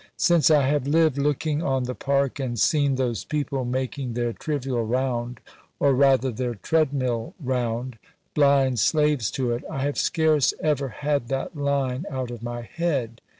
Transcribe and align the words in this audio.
_Since 0.17 0.49
I 0.49 0.63
have 0.67 0.87
lived 0.87 1.19
looking 1.19 1.61
on 1.61 1.83
the 1.83 1.93
Park, 1.93 2.39
and 2.39 2.59
seen 2.59 2.95
those 2.95 3.23
people 3.23 3.63
making 3.65 4.13
their 4.15 4.33
trivial 4.33 4.83
round, 4.83 5.39
or 5.79 5.93
rather 5.93 6.31
their 6.31 6.55
treadmill 6.55 7.35
round, 7.39 7.99
blind 8.33 8.79
slaves 8.79 9.29
to 9.37 9.51
it, 9.51 9.63
I 9.69 9.83
have 9.83 9.99
scarce 9.99 10.55
ever 10.59 10.89
had 10.89 11.27
that 11.27 11.55
line 11.55 12.05
out 12.09 12.31
of 12.31 12.41
my 12.41 12.61
head. 12.63 13.21